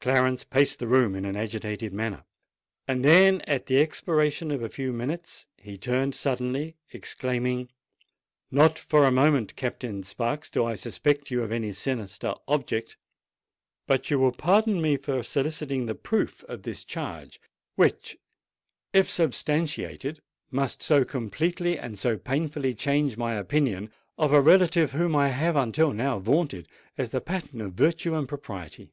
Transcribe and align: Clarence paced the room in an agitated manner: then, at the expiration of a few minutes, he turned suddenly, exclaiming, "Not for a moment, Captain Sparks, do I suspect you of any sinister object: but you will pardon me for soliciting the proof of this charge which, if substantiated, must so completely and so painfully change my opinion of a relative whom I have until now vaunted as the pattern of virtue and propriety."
Clarence 0.00 0.44
paced 0.44 0.78
the 0.78 0.86
room 0.86 1.16
in 1.16 1.24
an 1.24 1.34
agitated 1.34 1.92
manner: 1.92 2.22
then, 2.86 3.40
at 3.40 3.66
the 3.66 3.80
expiration 3.80 4.52
of 4.52 4.62
a 4.62 4.68
few 4.68 4.92
minutes, 4.92 5.48
he 5.56 5.76
turned 5.76 6.14
suddenly, 6.14 6.76
exclaiming, 6.92 7.68
"Not 8.52 8.78
for 8.78 9.02
a 9.04 9.10
moment, 9.10 9.56
Captain 9.56 10.04
Sparks, 10.04 10.48
do 10.48 10.64
I 10.64 10.76
suspect 10.76 11.28
you 11.32 11.42
of 11.42 11.50
any 11.50 11.72
sinister 11.72 12.34
object: 12.46 12.96
but 13.88 14.12
you 14.12 14.20
will 14.20 14.30
pardon 14.30 14.80
me 14.80 14.96
for 14.96 15.24
soliciting 15.24 15.86
the 15.86 15.96
proof 15.96 16.44
of 16.44 16.62
this 16.62 16.84
charge 16.84 17.40
which, 17.74 18.16
if 18.92 19.10
substantiated, 19.10 20.20
must 20.52 20.82
so 20.84 21.04
completely 21.04 21.80
and 21.80 21.98
so 21.98 22.16
painfully 22.16 22.76
change 22.76 23.16
my 23.16 23.34
opinion 23.34 23.90
of 24.18 24.32
a 24.32 24.40
relative 24.40 24.92
whom 24.92 25.16
I 25.16 25.30
have 25.30 25.56
until 25.56 25.92
now 25.92 26.20
vaunted 26.20 26.68
as 26.96 27.10
the 27.10 27.20
pattern 27.20 27.60
of 27.60 27.72
virtue 27.72 28.14
and 28.14 28.28
propriety." 28.28 28.92